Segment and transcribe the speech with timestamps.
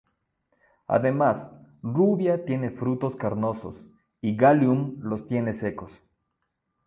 [0.87, 1.51] Además
[1.83, 3.85] "Rubia" tiene frutos carnosos
[4.19, 6.01] y "Galium" los tiene secos.